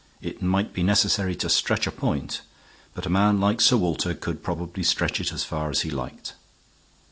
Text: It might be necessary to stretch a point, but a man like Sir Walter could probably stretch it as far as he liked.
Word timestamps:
It 0.19 0.41
might 0.41 0.73
be 0.73 0.81
necessary 0.81 1.35
to 1.35 1.47
stretch 1.47 1.85
a 1.85 1.91
point, 1.91 2.41
but 2.95 3.05
a 3.05 3.09
man 3.11 3.39
like 3.39 3.61
Sir 3.61 3.77
Walter 3.77 4.15
could 4.15 4.41
probably 4.41 4.81
stretch 4.81 5.21
it 5.21 5.31
as 5.31 5.43
far 5.43 5.69
as 5.69 5.81
he 5.81 5.91
liked. 5.91 6.33